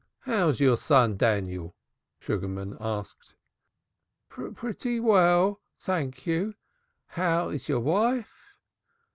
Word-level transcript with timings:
"How 0.21 0.47
is 0.49 0.59
your 0.59 0.77
son 0.77 1.15
Daniel?" 1.15 1.75
Sugarman 2.17 2.75
asked. 2.81 3.35
"Pretty 4.29 4.99
well, 4.99 5.61
thank 5.77 6.25
you. 6.25 6.55
How 7.09 7.49
is 7.49 7.69
your 7.69 7.81
wife?" 7.81 8.55